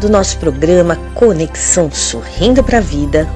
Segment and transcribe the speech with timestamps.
[0.00, 3.28] do nosso programa Conexão Sorrindo para a Vida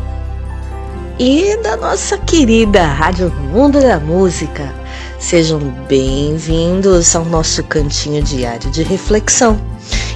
[1.18, 4.72] e da nossa querida Rádio Mundo da Música.
[5.18, 9.60] Sejam bem-vindos ao nosso cantinho diário de reflexão.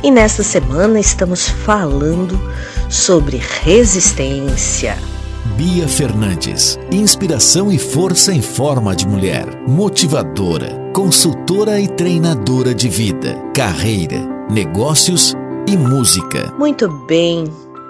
[0.02, 2.40] E nesta semana estamos falando
[2.88, 4.96] sobre resistência.
[5.56, 13.36] Bia Fernandes, inspiração e força em forma de mulher, motivadora, consultora e treinadora de vida,
[13.54, 14.20] carreira,
[14.50, 16.52] negócios e música.
[16.58, 17.44] Muito bem,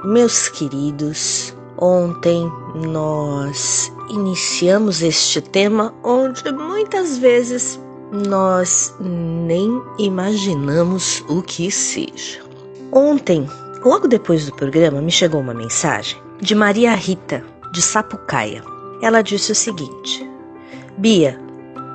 [0.05, 1.53] meus queridos.
[1.79, 2.51] Ontem
[2.87, 7.79] nós iniciamos este tema onde muitas vezes
[8.11, 12.41] nós nem imaginamos o que seja.
[12.93, 13.47] Ontem,
[13.85, 18.63] logo depois do programa, me chegou uma mensagem de Maria Rita, de Sapucaia.
[19.03, 20.27] Ela disse o seguinte:
[20.97, 21.39] Bia,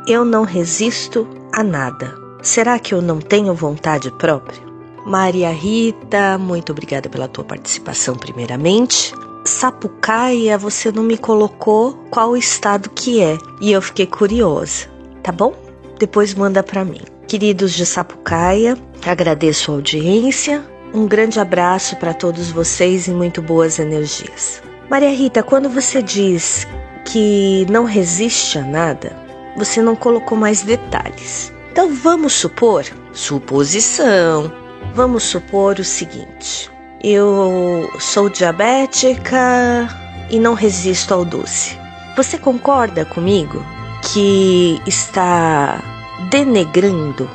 [0.08, 2.14] eu não resisto a nada.
[2.44, 4.71] Será que eu não tenho vontade própria?
[5.06, 9.14] Maria Rita, muito obrigada pela tua participação primeiramente.
[9.46, 14.88] Sapucaia, você não me colocou qual estado que é e eu fiquei curiosa,
[15.24, 15.54] tá bom?
[16.00, 17.02] Depois manda para mim.
[17.28, 20.64] Queridos de Sapucaia, agradeço a audiência.
[20.94, 24.62] Um grande abraço para todos vocês e muito boas energias.
[24.90, 26.68] Maria Rita, quando você diz
[27.06, 29.16] que não resiste a nada,
[29.58, 31.52] você não colocou mais detalhes.
[31.72, 34.52] Então vamos supor, suposição,
[34.94, 36.70] Vamos supor o seguinte:
[37.04, 39.88] eu sou diabética
[40.30, 41.78] e não resisto ao doce.
[42.16, 43.66] Você concorda comigo
[44.02, 45.82] que está
[46.30, 47.30] denegrindo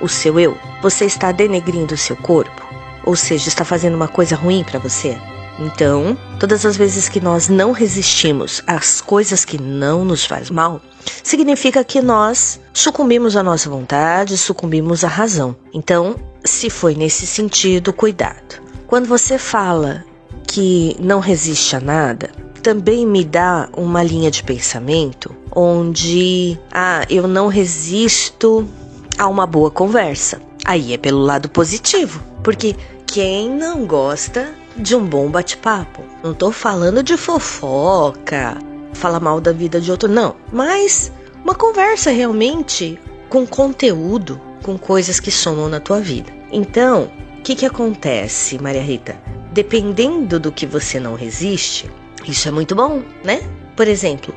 [0.00, 0.56] o seu eu?
[0.82, 2.62] Você está denegrindo o seu corpo?
[3.04, 5.18] Ou seja, está fazendo uma coisa ruim para você?
[5.58, 10.80] Então, todas as vezes que nós não resistimos às coisas que não nos faz mal,
[11.22, 15.54] significa que nós sucumbimos à nossa vontade, sucumbimos à razão.
[15.72, 18.62] Então, se foi nesse sentido, cuidado.
[18.86, 20.04] Quando você fala
[20.46, 22.30] que não resiste a nada,
[22.62, 28.68] também me dá uma linha de pensamento onde ah, eu não resisto
[29.18, 30.40] a uma boa conversa.
[30.64, 32.76] Aí é pelo lado positivo, porque
[33.06, 36.02] quem não gosta de um bom bate-papo?
[36.22, 38.56] Não tô falando de fofoca,
[38.92, 41.12] falar mal da vida de outro, não, mas
[41.44, 42.98] uma conversa realmente
[43.28, 46.32] com conteúdo, com coisas que somam na tua vida.
[46.50, 49.16] Então, o que, que acontece, Maria Rita?
[49.52, 51.90] Dependendo do que você não resiste,
[52.26, 53.42] isso é muito bom, né?
[53.76, 54.34] Por exemplo,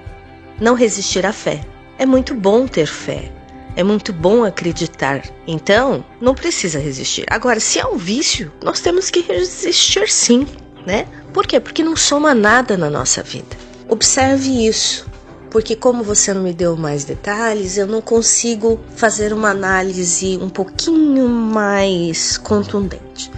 [0.59, 1.62] não resistir à fé.
[1.97, 3.31] É muito bom ter fé.
[3.75, 5.22] É muito bom acreditar.
[5.46, 7.25] Então, não precisa resistir.
[7.30, 10.47] Agora, se é um vício, nós temos que resistir sim,
[10.85, 11.08] né?
[11.34, 11.59] Por quê?
[11.59, 13.56] Porque não soma nada na nossa vida.
[13.88, 15.06] Observe isso
[15.55, 20.49] porque como você não me deu mais detalhes, eu não consigo fazer uma análise um
[20.49, 23.31] pouquinho mais contundente.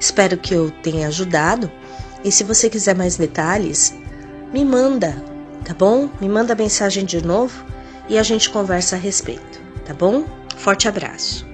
[0.00, 1.70] Espero que eu tenha ajudado.
[2.24, 3.94] E se você quiser mais detalhes,
[4.52, 5.14] me manda,
[5.64, 6.10] tá bom?
[6.20, 7.64] Me manda mensagem de novo
[8.08, 10.24] e a gente conversa a respeito, tá bom?
[10.56, 11.46] Forte abraço.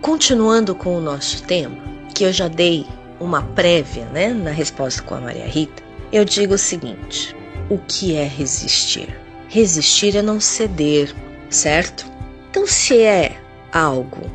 [0.00, 1.82] Continuando com o nosso tema,
[2.14, 2.86] que eu já dei
[3.18, 5.82] uma prévia, né, na resposta com a Maria Rita,
[6.12, 7.34] eu digo o seguinte:
[7.68, 9.26] o que é resistir?
[9.48, 11.14] Resistir é não ceder,
[11.48, 12.06] certo?
[12.50, 13.36] Então, se é
[13.72, 14.30] algo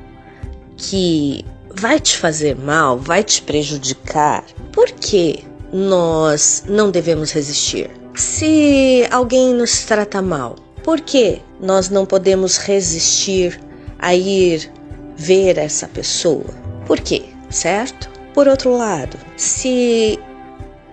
[0.75, 1.45] que
[1.75, 7.89] vai te fazer mal, vai te prejudicar, por que nós não devemos resistir?
[8.15, 13.59] Se alguém nos trata mal, por que nós não podemos resistir
[13.97, 14.71] a ir
[15.15, 16.53] ver essa pessoa?
[16.85, 17.23] Por quê?
[17.49, 18.09] Certo?
[18.33, 20.19] Por outro lado, se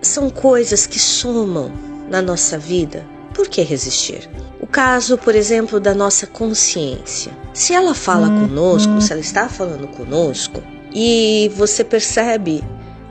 [0.01, 1.71] são coisas que somam
[2.09, 3.05] na nossa vida,
[3.41, 4.29] por que resistir?
[4.59, 7.31] O caso, por exemplo, da nossa consciência.
[7.55, 8.47] Se ela fala uhum.
[8.47, 10.61] conosco, se ela está falando conosco,
[10.93, 12.63] e você percebe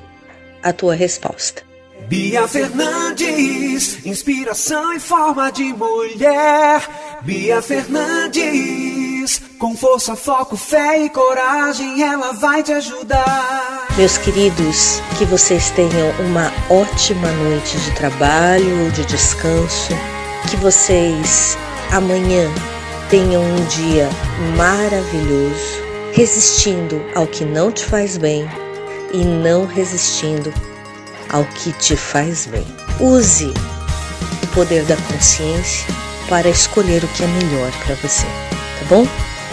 [0.64, 1.69] a tua resposta.
[2.08, 6.88] Bia Fernandes, inspiração em forma de mulher.
[7.22, 13.86] Bia Fernandes, com força, foco, fé e coragem, ela vai te ajudar.
[13.96, 19.92] Meus queridos, que vocês tenham uma ótima noite de trabalho ou de descanso.
[20.50, 21.56] Que vocês
[21.92, 22.48] amanhã
[23.08, 24.08] tenham um dia
[24.56, 25.82] maravilhoso,
[26.12, 28.48] resistindo ao que não te faz bem
[29.12, 30.52] e não resistindo
[31.30, 32.66] ao que te faz bem.
[33.00, 33.52] Use
[34.42, 35.86] o poder da consciência
[36.28, 39.06] para escolher o que é melhor para você, tá bom?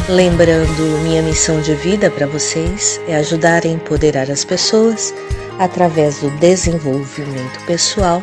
[0.09, 5.13] Lembrando, minha missão de vida para vocês é ajudar a empoderar as pessoas
[5.59, 8.21] através do desenvolvimento pessoal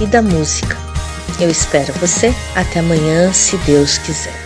[0.00, 0.76] e da música.
[1.38, 4.45] Eu espero você até amanhã, se Deus quiser.